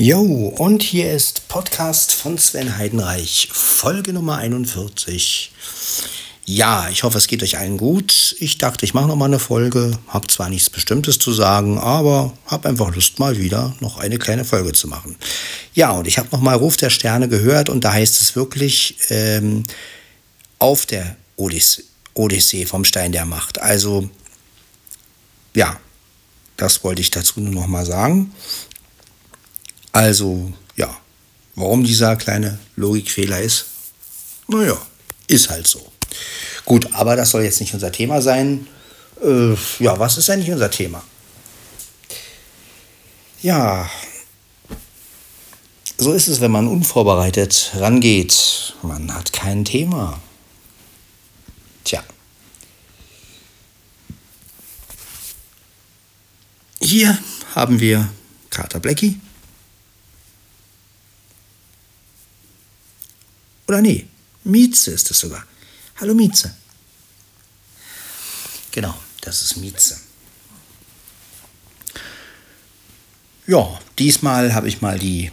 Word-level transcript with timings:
Jo, 0.00 0.54
und 0.56 0.84
hier 0.84 1.12
ist 1.12 1.48
Podcast 1.48 2.12
von 2.12 2.38
Sven 2.38 2.78
Heidenreich, 2.78 3.48
Folge 3.50 4.12
Nummer 4.12 4.36
41. 4.36 5.50
Ja, 6.44 6.88
ich 6.88 7.02
hoffe, 7.02 7.18
es 7.18 7.26
geht 7.26 7.42
euch 7.42 7.58
allen 7.58 7.78
gut. 7.78 8.36
Ich 8.38 8.58
dachte, 8.58 8.84
ich 8.84 8.94
mache 8.94 9.08
noch 9.08 9.16
mal 9.16 9.24
eine 9.24 9.40
Folge. 9.40 9.98
Hab 10.06 10.30
zwar 10.30 10.50
nichts 10.50 10.70
Bestimmtes 10.70 11.18
zu 11.18 11.32
sagen, 11.32 11.78
aber 11.78 12.32
habe 12.46 12.68
einfach 12.68 12.94
Lust, 12.94 13.18
mal 13.18 13.38
wieder 13.38 13.74
noch 13.80 13.98
eine 13.98 14.18
kleine 14.18 14.44
Folge 14.44 14.72
zu 14.72 14.86
machen. 14.86 15.16
Ja, 15.74 15.90
und 15.90 16.06
ich 16.06 16.18
habe 16.18 16.28
noch 16.30 16.40
mal 16.40 16.54
Ruf 16.54 16.76
der 16.76 16.90
Sterne 16.90 17.28
gehört 17.28 17.68
und 17.68 17.82
da 17.82 17.92
heißt 17.92 18.20
es 18.20 18.36
wirklich 18.36 18.98
ähm, 19.08 19.64
auf 20.60 20.86
der 20.86 21.16
Odyssee, 21.34 21.82
Odyssee 22.14 22.66
vom 22.66 22.84
Stein 22.84 23.10
der 23.10 23.24
Macht. 23.24 23.60
Also, 23.60 24.08
ja, 25.56 25.76
das 26.56 26.84
wollte 26.84 27.00
ich 27.00 27.10
dazu 27.10 27.40
nur 27.40 27.52
noch 27.52 27.66
mal 27.66 27.84
sagen. 27.84 28.32
Also, 29.98 30.52
ja, 30.76 30.96
warum 31.56 31.82
dieser 31.82 32.14
kleine 32.14 32.60
Logikfehler 32.76 33.40
ist, 33.40 33.64
naja, 34.46 34.80
ist 35.26 35.50
halt 35.50 35.66
so. 35.66 35.90
Gut, 36.64 36.88
aber 36.92 37.16
das 37.16 37.30
soll 37.30 37.42
jetzt 37.42 37.58
nicht 37.60 37.74
unser 37.74 37.90
Thema 37.90 38.22
sein. 38.22 38.68
Äh, 39.20 39.54
ja, 39.80 39.98
was 39.98 40.16
ist 40.16 40.30
eigentlich 40.30 40.52
unser 40.52 40.70
Thema? 40.70 41.02
Ja, 43.42 43.90
so 45.96 46.12
ist 46.12 46.28
es, 46.28 46.40
wenn 46.40 46.52
man 46.52 46.68
unvorbereitet 46.68 47.72
rangeht. 47.74 48.76
Man 48.82 49.12
hat 49.12 49.32
kein 49.32 49.64
Thema. 49.64 50.20
Tja. 51.82 52.04
Hier 56.80 57.18
haben 57.56 57.80
wir 57.80 58.08
Kater 58.50 58.78
Blackie. 58.78 59.18
Oder 63.68 63.82
nee, 63.82 64.06
Mieze 64.44 64.92
ist 64.92 65.10
es 65.10 65.20
sogar. 65.20 65.44
Hallo 66.00 66.14
Mieze. 66.14 66.54
Genau, 68.72 68.94
das 69.20 69.42
ist 69.42 69.58
Mieze. 69.58 69.98
Ja, 73.46 73.78
diesmal 73.98 74.54
habe 74.54 74.68
ich 74.68 74.80
mal 74.80 74.98
die. 74.98 75.30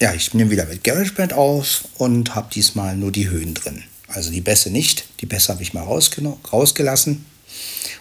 Ja, 0.00 0.14
ich 0.14 0.32
nehme 0.32 0.50
wieder 0.50 0.64
mit 0.64 0.84
GarageBand 0.84 1.34
aus 1.34 1.82
und 1.98 2.34
habe 2.34 2.52
diesmal 2.52 2.96
nur 2.96 3.12
die 3.12 3.28
Höhen 3.28 3.52
drin. 3.52 3.82
Also 4.08 4.30
die 4.30 4.40
Bässe 4.40 4.70
nicht. 4.70 5.06
Die 5.20 5.26
Bässe 5.26 5.52
habe 5.52 5.62
ich 5.62 5.74
mal 5.74 5.82
rausgelassen 5.84 7.26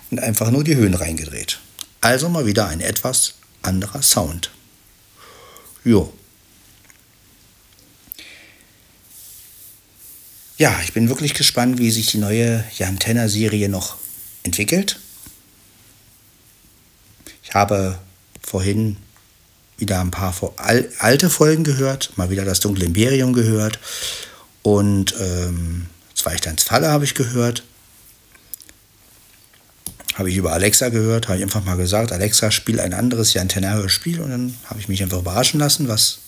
und 0.09 0.19
einfach 0.19 0.52
nur 0.52 0.63
die 0.63 0.75
Höhen 0.75 0.93
reingedreht. 0.93 1.59
Also 1.99 2.30
mal 2.30 2.45
wieder 2.45 2.67
ein 2.67 2.80
etwas 2.80 3.35
anderer 3.61 4.02
Sound. 4.02 4.52
Jo. 5.83 6.13
Ja, 10.58 10.73
ich 10.86 10.94
bin 10.94 11.09
wirklich 11.09 11.34
gespannt, 11.34 11.80
wie 11.80 11.92
sich 11.92 12.11
die 12.11 12.17
neue 12.17 12.64
Jan 12.78 12.98
Tenner 12.98 13.28
Serie 13.28 13.67
noch 13.67 13.98
entwickelt. 14.44 15.00
Ich 17.44 17.53
habe 17.53 18.00
vorhin 18.42 18.95
wieder 19.78 20.00
ein 20.00 20.11
paar 20.11 20.33
alte 21.00 21.30
Folgen 21.30 21.66
gehört, 21.66 22.17
mal 22.17 22.30
wieder 22.30 22.45
das 22.45 22.61
Dunkle 22.61 22.86
Imperium 22.86 23.33
gehört 23.33 23.80
und 24.61 25.14
ähm, 25.20 25.88
Zweisteins 26.14 26.64
Falle 26.64 26.88
habe 26.88 27.03
ich 27.03 27.16
gehört. 27.16 27.64
Habe 30.14 30.30
ich 30.30 30.38
über 30.38 30.53
Alexa 30.53 30.88
gehört, 30.88 31.28
habe 31.28 31.38
ich 31.38 31.44
einfach 31.44 31.66
mal 31.66 31.76
gesagt, 31.76 32.14
Alexa, 32.14 32.50
spiel 32.52 32.80
ein 32.80 32.94
anderes 32.94 33.33
Jan 33.33 33.50
Tenner 33.50 33.89
Spiel 33.89 34.22
und 34.22 34.30
dann 34.30 34.56
habe 34.67 34.80
ich 34.80 34.88
mich 34.88 35.03
einfach 35.03 35.20
überraschen 35.20 35.59
lassen, 35.59 35.89
was 35.89 36.20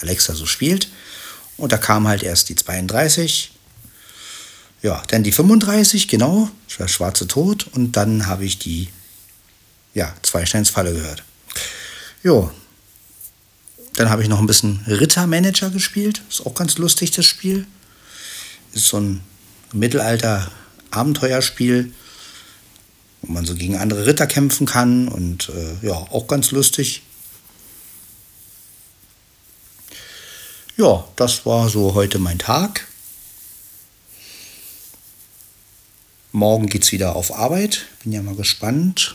Alexa 0.00 0.34
so 0.34 0.44
spielt. 0.44 0.88
Und 1.56 1.72
da 1.72 1.78
kam 1.78 2.08
halt 2.08 2.22
erst 2.22 2.48
die 2.48 2.56
32, 2.56 3.52
ja, 4.82 5.02
dann 5.08 5.22
die 5.22 5.32
35, 5.32 6.08
genau, 6.08 6.50
der 6.78 6.88
schwarze 6.88 7.26
Tod. 7.26 7.68
Und 7.72 7.92
dann 7.92 8.26
habe 8.26 8.44
ich 8.44 8.58
die, 8.58 8.88
ja, 9.94 10.12
Falle 10.22 10.92
gehört. 10.92 11.22
Jo, 12.22 12.50
dann 13.94 14.10
habe 14.10 14.22
ich 14.22 14.28
noch 14.28 14.40
ein 14.40 14.46
bisschen 14.46 14.84
Rittermanager 14.86 15.70
gespielt. 15.70 16.20
Ist 16.28 16.44
auch 16.44 16.54
ganz 16.54 16.76
lustig, 16.78 17.12
das 17.12 17.24
Spiel. 17.26 17.66
Ist 18.72 18.88
so 18.88 18.98
ein 18.98 19.20
Mittelalter-Abenteuerspiel, 19.72 21.92
wo 23.22 23.32
man 23.32 23.46
so 23.46 23.54
gegen 23.54 23.76
andere 23.76 24.06
Ritter 24.06 24.26
kämpfen 24.26 24.66
kann. 24.66 25.06
Und 25.08 25.50
äh, 25.50 25.76
ja, 25.86 25.94
auch 25.94 26.26
ganz 26.26 26.50
lustig. 26.50 27.02
Ja, 30.76 31.04
das 31.16 31.46
war 31.46 31.68
so 31.68 31.94
heute 31.94 32.18
mein 32.18 32.38
Tag. 32.38 32.86
Morgen 36.32 36.68
geht 36.68 36.82
es 36.82 36.92
wieder 36.92 37.14
auf 37.14 37.32
Arbeit. 37.32 37.86
Bin 38.02 38.12
ja 38.12 38.22
mal 38.22 38.34
gespannt, 38.34 39.14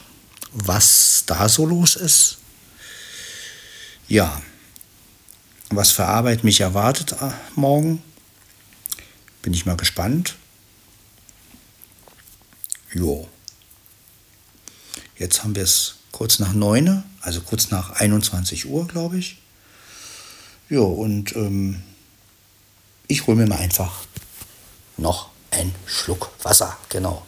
was 0.53 1.23
da 1.25 1.49
so 1.49 1.65
los 1.65 1.95
ist. 1.95 2.37
Ja, 4.07 4.41
was 5.69 5.91
für 5.91 6.05
Arbeit 6.05 6.43
mich 6.43 6.61
erwartet 6.61 7.13
äh, 7.21 7.31
morgen. 7.55 8.01
Bin 9.41 9.53
ich 9.53 9.65
mal 9.65 9.77
gespannt. 9.77 10.35
Jo. 12.93 13.27
Jetzt 15.17 15.43
haben 15.43 15.55
wir 15.55 15.63
es 15.63 15.95
kurz 16.11 16.39
nach 16.39 16.53
9, 16.53 17.03
also 17.21 17.41
kurz 17.41 17.69
nach 17.69 17.91
21 17.91 18.65
Uhr, 18.65 18.87
glaube 18.87 19.17
ich. 19.17 19.39
Ja, 20.69 20.81
und 20.81 21.35
ähm, 21.35 21.81
ich 23.07 23.25
hole 23.25 23.37
mir 23.37 23.47
mal 23.47 23.57
einfach 23.57 24.05
noch 24.97 25.29
einen 25.49 25.73
Schluck 25.87 26.29
Wasser. 26.43 26.77
Genau. 26.89 27.23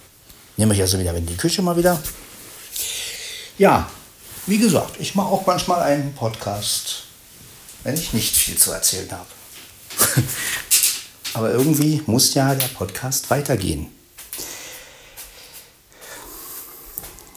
Nehme 0.57 0.75
ich 0.75 0.81
also 0.81 0.99
wieder 0.99 1.15
in 1.15 1.25
die 1.25 1.37
Küche 1.37 1.63
mal 1.63 1.75
wieder. 1.75 1.99
Ja, 3.57 3.89
wie 4.45 4.59
gesagt, 4.59 4.99
ich 4.99 5.15
mache 5.15 5.29
auch 5.29 5.45
manchmal 5.47 5.81
einen 5.81 6.13
Podcast, 6.13 7.05
wenn 7.83 7.95
ich 7.95 8.13
nicht 8.13 8.35
viel 8.35 8.57
zu 8.57 8.71
erzählen 8.71 9.11
habe. 9.11 9.25
Aber 11.33 11.51
irgendwie 11.51 12.03
muss 12.05 12.35
ja 12.35 12.53
der 12.53 12.67
Podcast 12.67 13.29
weitergehen. 13.31 13.87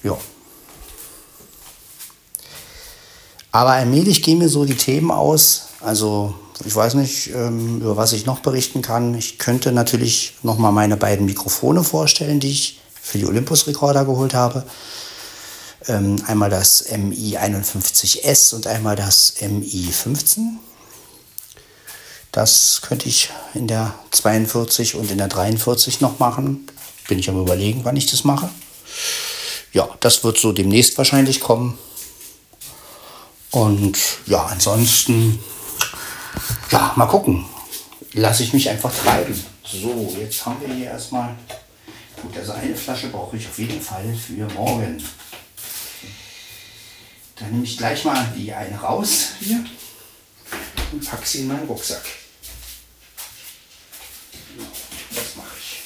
Ja. 0.02 0.18
Aber 3.52 3.70
allmählich 3.70 4.22
gehen 4.22 4.38
mir 4.38 4.48
so 4.50 4.66
die 4.66 4.76
Themen 4.76 5.10
aus, 5.10 5.68
also 5.84 6.34
ich 6.64 6.74
weiß 6.74 6.94
nicht, 6.94 7.30
ähm, 7.30 7.80
über 7.80 7.96
was 7.96 8.12
ich 8.12 8.26
noch 8.26 8.40
berichten 8.40 8.82
kann. 8.82 9.14
Ich 9.14 9.38
könnte 9.38 9.72
natürlich 9.72 10.34
noch 10.42 10.58
mal 10.58 10.72
meine 10.72 10.96
beiden 10.96 11.26
Mikrofone 11.26 11.84
vorstellen, 11.84 12.40
die 12.40 12.50
ich 12.50 12.80
für 13.00 13.18
die 13.18 13.26
Olympus-Rekorder 13.26 14.04
geholt 14.04 14.34
habe. 14.34 14.64
Ähm, 15.86 16.22
einmal 16.26 16.50
das 16.50 16.86
MI51S 16.88 18.54
und 18.54 18.66
einmal 18.66 18.96
das 18.96 19.34
MI15. 19.40 20.56
Das 22.32 22.80
könnte 22.82 23.08
ich 23.08 23.30
in 23.52 23.66
der 23.66 23.94
42 24.10 24.94
und 24.94 25.10
in 25.10 25.18
der 25.18 25.28
43 25.28 26.00
noch 26.00 26.18
machen. 26.18 26.66
Bin 27.08 27.18
ich 27.18 27.28
am 27.28 27.40
überlegen, 27.40 27.80
wann 27.84 27.96
ich 27.96 28.06
das 28.06 28.24
mache. 28.24 28.48
Ja, 29.72 29.88
das 30.00 30.24
wird 30.24 30.38
so 30.38 30.52
demnächst 30.52 30.96
wahrscheinlich 30.96 31.40
kommen. 31.40 31.78
Und 33.50 33.98
ja, 34.26 34.46
ansonsten 34.46 35.38
ja, 36.70 36.92
mal 36.96 37.06
gucken. 37.06 37.44
Lasse 38.12 38.42
ich 38.44 38.52
mich 38.52 38.68
einfach 38.68 38.92
treiben. 38.94 39.44
So, 39.64 40.16
jetzt 40.20 40.44
haben 40.46 40.60
wir 40.60 40.74
hier 40.74 40.86
erstmal. 40.86 41.34
Gut, 42.22 42.36
also 42.36 42.52
eine 42.52 42.76
Flasche 42.76 43.08
brauche 43.08 43.36
ich 43.36 43.46
auf 43.46 43.58
jeden 43.58 43.80
Fall 43.80 44.14
für 44.14 44.46
morgen. 44.54 45.02
Dann 47.36 47.50
nehme 47.50 47.64
ich 47.64 47.76
gleich 47.76 48.04
mal 48.04 48.32
die 48.36 48.52
eine 48.52 48.78
raus 48.78 49.30
hier 49.40 49.64
und 50.92 51.04
packe 51.04 51.26
sie 51.26 51.40
in 51.40 51.48
meinen 51.48 51.66
Rucksack. 51.66 52.04
Das 55.10 55.36
mache 55.36 55.56
ich. 55.58 55.80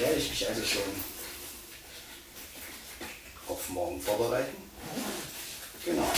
Werde 0.00 0.14
ich 0.14 0.30
mich 0.30 0.48
also 0.48 0.62
schon 0.64 0.82
auf 3.48 3.68
vorbereiten. 4.42 4.56
Genau. 5.84 6.12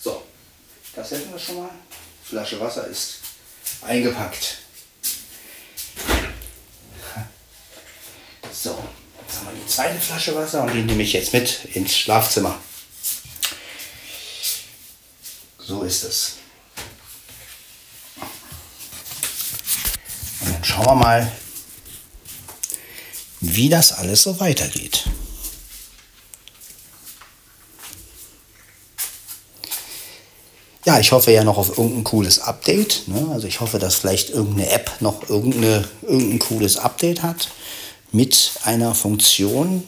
So, 0.00 0.22
das 0.94 1.10
hätten 1.10 1.32
wir 1.32 1.38
schon 1.38 1.56
mal. 1.56 1.70
Flasche 2.24 2.60
Wasser 2.60 2.86
ist 2.86 3.18
eingepackt. 3.82 4.58
So, 8.52 8.82
jetzt 9.26 9.38
haben 9.38 9.46
wir 9.48 9.62
die 9.62 9.66
zweite 9.66 10.00
Flasche 10.00 10.34
Wasser 10.34 10.62
und 10.62 10.72
die 10.72 10.82
nehme 10.82 11.02
ich 11.02 11.12
jetzt 11.12 11.32
mit 11.32 11.66
ins 11.74 11.96
Schlafzimmer. 11.96 12.58
So 15.58 15.82
ist 15.82 16.04
es. 16.04 16.36
Und 20.40 20.52
dann 20.54 20.64
schauen 20.64 20.86
wir 20.86 20.94
mal, 20.94 21.32
wie 23.40 23.68
das 23.68 23.92
alles 23.92 24.22
so 24.22 24.40
weitergeht. 24.40 25.04
Ja, 30.84 31.00
ich 31.00 31.12
hoffe 31.12 31.32
ja 31.32 31.44
noch 31.44 31.56
auf 31.56 31.78
irgendein 31.78 32.04
cooles 32.04 32.40
Update. 32.40 33.08
Ne? 33.08 33.28
Also 33.32 33.46
ich 33.46 33.60
hoffe, 33.60 33.78
dass 33.78 33.94
vielleicht 33.94 34.30
irgendeine 34.30 34.70
App 34.70 34.90
noch 35.00 35.28
irgendeine, 35.30 35.88
irgendein 36.02 36.38
cooles 36.38 36.76
Update 36.76 37.22
hat 37.22 37.48
mit 38.12 38.52
einer 38.64 38.94
Funktion, 38.94 39.82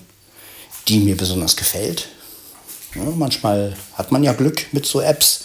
die 0.89 1.01
mir 1.01 1.17
besonders 1.17 1.57
gefällt. 1.57 2.09
Ja, 2.95 3.03
manchmal 3.15 3.77
hat 3.95 4.11
man 4.11 4.25
ja 4.25 4.33
Glück 4.33 4.73
mit 4.73 4.87
so 4.87 5.03
Apps, 5.03 5.41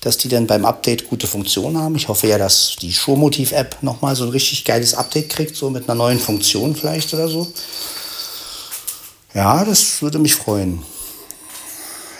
dass 0.00 0.16
die 0.16 0.28
dann 0.28 0.46
beim 0.46 0.64
Update 0.64 1.10
gute 1.10 1.26
Funktionen 1.26 1.76
haben. 1.76 1.96
Ich 1.96 2.08
hoffe 2.08 2.26
ja, 2.26 2.38
dass 2.38 2.76
die 2.80 2.94
Showmotiv-App 2.94 3.82
nochmal 3.82 4.16
so 4.16 4.24
ein 4.24 4.30
richtig 4.30 4.64
geiles 4.64 4.94
Update 4.94 5.28
kriegt, 5.28 5.54
so 5.54 5.68
mit 5.68 5.84
einer 5.84 5.96
neuen 5.96 6.18
Funktion 6.18 6.74
vielleicht 6.74 7.12
oder 7.12 7.28
so. 7.28 7.52
Ja, 9.34 9.64
das 9.66 10.00
würde 10.00 10.18
mich 10.18 10.34
freuen. 10.34 10.82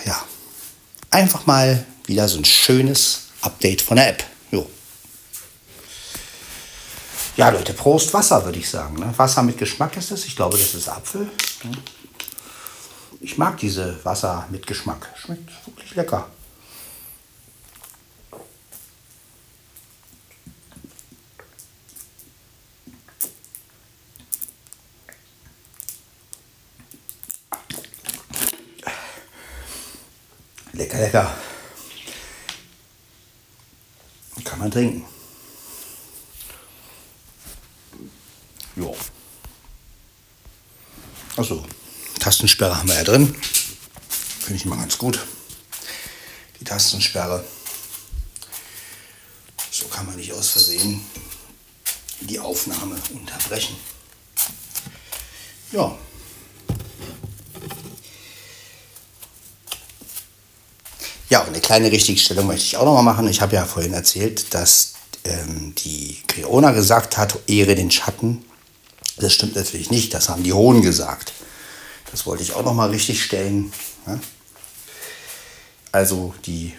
Ja, 0.05 0.23
einfach 1.11 1.47
mal 1.47 1.87
wieder 2.07 2.29
so 2.29 2.39
ein 2.39 2.45
schönes 2.45 3.29
Update 3.41 3.83
von 3.83 3.97
der 3.97 4.09
App. 4.11 4.25
Jo. 4.51 4.69
Ja, 7.37 7.49
Leute, 7.49 7.73
Prost 7.73 8.13
Wasser, 8.15 8.45
würde 8.45 8.59
ich 8.59 8.69
sagen. 8.69 8.99
Ne? 8.99 9.13
Wasser 9.17 9.43
mit 9.43 9.59
Geschmack 9.59 9.97
ist 9.97 10.11
das. 10.11 10.25
Ich 10.25 10.37
glaube, 10.37 10.57
das 10.57 10.75
ist 10.75 10.89
Apfel. 10.89 11.29
Ich 13.21 13.39
mag 13.39 13.57
diese 13.59 13.99
Wasser 14.05 14.47
mit 14.51 14.67
Geschmack. 14.67 15.09
Schmeckt 15.17 15.51
wirklich 15.67 15.95
lecker. 15.95 16.29
Lecker, 30.73 30.99
lecker. 30.99 31.35
Man 34.65 34.71
trinken. 34.71 35.05
Ja. 38.77 38.91
Achso, 41.37 41.63
Tastensperre 42.19 42.79
haben 42.79 42.89
wir 42.89 42.95
ja 42.95 43.05
drin. 43.05 43.35
Finde 44.41 44.55
ich 44.55 44.65
mal 44.65 44.77
ganz 44.77 44.97
gut. 44.97 45.21
Die 46.59 46.65
Tastensperre. 46.65 47.45
So 49.71 49.87
kann 49.89 50.07
man 50.07 50.17
nicht 50.17 50.33
aus 50.33 50.49
Versehen 50.49 51.05
die 52.21 52.41
Aufnahme 52.41 52.99
unterbrechen. 53.13 53.77
Ja. 55.73 55.95
Ja, 61.35 61.41
und 61.41 61.49
eine 61.49 61.61
kleine 61.61 61.91
Richtigstellung 61.91 62.47
möchte 62.47 62.65
ich 62.65 62.77
auch 62.77 62.85
noch 62.85 62.95
mal 62.95 63.03
machen. 63.03 63.27
Ich 63.27 63.41
habe 63.41 63.57
ja 63.57 63.65
vorhin 63.65 63.93
erzählt, 63.93 64.55
dass 64.55 64.93
ähm, 65.25 65.75
die 65.75 66.23
Creona 66.29 66.71
gesagt 66.71 67.19
hat, 67.19 67.37
ehre 67.49 67.75
den 67.75 67.91
Schatten. 67.91 68.45
Das 69.17 69.33
stimmt 69.33 69.57
natürlich 69.57 69.91
nicht, 69.91 70.15
das 70.15 70.29
haben 70.29 70.45
die 70.45 70.53
Hohen 70.53 70.81
gesagt. 70.81 71.33
Das 72.13 72.25
wollte 72.25 72.45
ich 72.45 72.55
auch 72.55 72.65
noch 72.65 72.73
mal 72.73 72.91
richtig 72.91 73.21
stellen. 73.21 73.73
Ja? 74.07 74.21
Also 75.91 76.33
die 76.47 76.73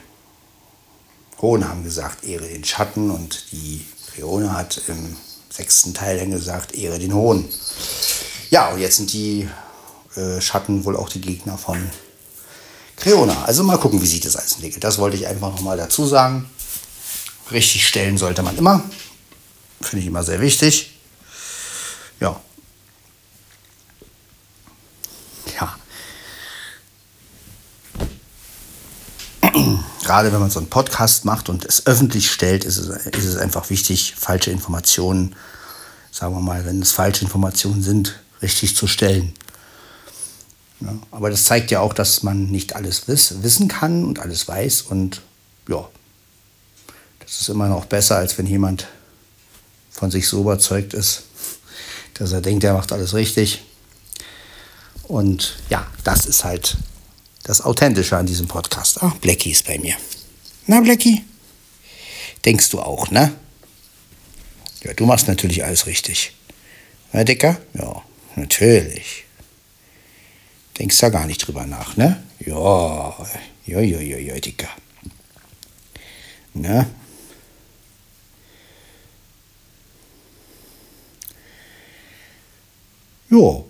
Hohen 1.42 1.68
haben 1.68 1.84
gesagt, 1.84 2.24
ehre 2.24 2.48
den 2.48 2.64
Schatten 2.64 3.12
und 3.12 3.52
die 3.52 3.86
Creona 4.14 4.54
hat 4.54 4.84
im 4.88 5.18
sechsten 5.50 5.94
Teil 5.94 6.18
dann 6.18 6.32
gesagt, 6.32 6.74
ehre 6.76 6.98
den 6.98 7.14
Hohen. 7.14 7.44
Ja, 8.52 8.70
und 8.70 8.80
jetzt 8.80 8.96
sind 8.96 9.12
die 9.12 9.50
äh, 10.16 10.40
Schatten 10.40 10.86
wohl 10.86 10.96
auch 10.96 11.10
die 11.10 11.20
Gegner 11.20 11.58
von 11.58 11.92
Creona. 12.98 13.44
Also 13.44 13.64
mal 13.64 13.78
gucken, 13.78 14.02
wie 14.02 14.08
sich 14.08 14.22
das 14.22 14.36
alles 14.36 14.54
entwickelt. 14.54 14.84
Das 14.84 14.98
wollte 14.98 15.18
ich 15.18 15.28
einfach 15.28 15.52
nochmal 15.52 15.78
dazu 15.78 16.06
sagen. 16.06 16.50
Richtig 17.52 17.88
stellen 17.88 18.18
sollte 18.18 18.42
man 18.42 18.58
immer. 18.58 18.84
Finde 19.82 20.02
ich 20.02 20.08
immer 20.08 20.24
sehr 20.24 20.42
wichtig. 20.42 20.98
Ja. 22.20 22.40
Ja. 25.60 25.76
Gerade 30.04 30.32
wenn 30.32 30.40
man 30.40 30.50
so 30.50 30.60
einen 30.60 30.70
Podcast 30.70 31.26
macht 31.26 31.50
und 31.50 31.66
es 31.66 31.86
öffentlich 31.86 32.32
stellt, 32.32 32.64
ist 32.64 32.78
es, 32.78 32.90
ist 33.08 33.26
es 33.26 33.38
einfach 33.38 33.70
wichtig, 33.70 34.16
falsche 34.18 34.52
Informationen, 34.52 35.36
sagen 36.12 36.34
wir 36.34 36.42
mal, 36.42 36.66
wenn 36.66 36.82
es 36.82 36.94
falsche 36.94 37.24
Informationen 37.24 37.84
sind, 37.84 38.20
richtig 38.42 38.76
zu 38.76 38.88
stellen. 38.88 39.34
Ja, 40.82 40.94
aber 41.12 41.30
das 41.30 41.46
zeigt 41.46 41.72
ja 41.72 41.80
auch, 41.80 41.94
dass 41.94 42.24
man 42.24 42.48
nicht 42.48 42.76
alles 42.76 43.08
wiss, 43.08 43.44
wissen 43.44 43.68
kann 43.68 44.04
und 44.04 44.20
alles 44.20 44.48
weiß. 44.48 44.84
Und 44.84 45.22
ja, 45.70 45.88
das 47.20 47.42
ist 47.42 47.50
immer 47.50 47.68
noch 47.68 47.86
besser, 47.86 48.18
als 48.18 48.38
wenn 48.38 48.46
jemand 48.46 48.88
von 49.90 50.12
sich 50.12 50.28
so 50.28 50.42
überzeugt 50.42 50.94
ist, 50.94 51.24
dass 52.16 52.32
er 52.34 52.42
denkt, 52.42 52.64
er 52.64 52.74
macht 52.74 52.92
alles 52.92 53.14
richtig. 53.14 53.64
Und 55.04 55.58
ja, 55.70 55.88
das 56.04 56.26
ist 56.26 56.44
halt 56.44 56.78
das 57.44 57.62
Authentische 57.62 58.18
an 58.18 58.26
diesem 58.26 58.48
Podcast. 58.48 58.98
Ach, 59.02 59.16
Blackie 59.18 59.52
ist 59.52 59.66
bei 59.66 59.78
mir. 59.78 59.96
Na, 60.68 60.82
Blackie? 60.82 61.24
Denkst 62.44 62.70
du 62.70 62.80
auch, 62.80 63.12
ne? 63.12 63.34
Ja, 64.84 64.94
du 64.94 65.06
machst 65.06 65.28
natürlich 65.28 65.64
alles 65.64 65.86
richtig. 65.86 66.36
Na, 67.12 67.24
Dicker? 67.24 67.58
Ja, 67.74 68.02
natürlich. 68.36 69.25
Denkst 70.80 71.00
da 71.00 71.10
gar 71.10 71.26
nicht 71.26 71.40
drüber 71.40 71.66
nach, 71.66 71.96
ne? 71.96 72.22
Ja, 72.40 73.16
ja, 73.66 73.80
ja, 73.80 74.00
ja, 74.00 74.18
ja, 74.18 74.40
Dicker. 74.40 74.70
Ne? 76.54 76.88
Jo. 83.30 83.70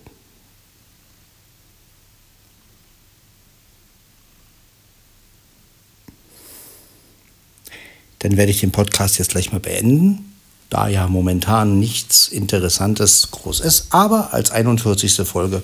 Dann 8.20 8.36
werde 8.36 8.50
ich 8.50 8.60
den 8.60 8.72
Podcast 8.72 9.18
jetzt 9.18 9.30
gleich 9.30 9.52
mal 9.52 9.60
beenden, 9.60 10.34
da 10.70 10.88
ja 10.88 11.06
momentan 11.06 11.78
nichts 11.78 12.28
Interessantes 12.28 13.30
groß 13.30 13.60
ist, 13.60 13.86
aber 13.90 14.32
als 14.34 14.50
41. 14.50 15.26
Folge 15.26 15.62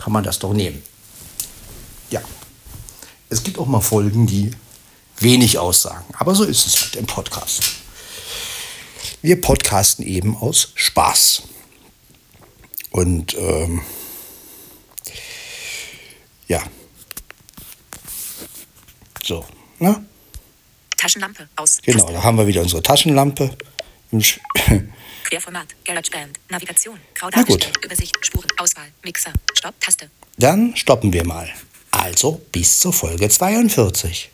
kann 0.00 0.12
man 0.14 0.24
das 0.24 0.38
doch 0.38 0.54
nehmen. 0.54 0.82
Ja. 2.10 2.22
Es 3.28 3.42
gibt 3.44 3.58
auch 3.58 3.66
mal 3.66 3.82
Folgen, 3.82 4.26
die 4.26 4.50
wenig 5.18 5.58
aussagen. 5.58 6.06
Aber 6.18 6.34
so 6.34 6.44
ist 6.44 6.66
es 6.66 6.82
halt 6.82 6.96
im 6.96 7.06
Podcast. 7.06 7.62
Wir 9.20 9.40
podcasten 9.40 10.06
eben 10.06 10.36
aus 10.36 10.72
Spaß. 10.74 11.42
Und 12.90 13.36
ähm, 13.38 13.82
ja. 16.48 16.62
So, 19.22 19.44
ne? 19.78 20.04
Taschenlampe 20.96 21.48
aus. 21.56 21.78
Genau, 21.82 22.10
da 22.10 22.22
haben 22.22 22.38
wir 22.38 22.46
wieder 22.46 22.62
unsere 22.62 22.82
Taschenlampe. 22.82 23.56
Querformat, 25.30 25.68
GarageBand, 25.84 26.40
Navigation, 26.50 26.98
Na 27.32 27.42
gut. 27.44 27.70
Übersicht, 27.84 28.16
Spuren, 28.20 28.48
Auswahl, 28.58 28.88
Mixer, 29.04 29.32
Stopp, 29.54 29.80
Taste. 29.80 30.10
Dann 30.38 30.74
stoppen 30.74 31.12
wir 31.12 31.24
mal. 31.24 31.48
Also 31.92 32.40
bis 32.50 32.80
zur 32.80 32.92
Folge 32.92 33.28
42. 33.28 34.30